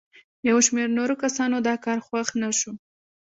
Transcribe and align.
یو 0.49 0.57
شمېر 0.65 0.87
نورو 0.97 1.15
کسانو 1.23 1.57
دا 1.67 1.75
کار 1.85 1.99
خوښ 2.05 2.27
نه 2.41 2.49
شو. 2.59 2.71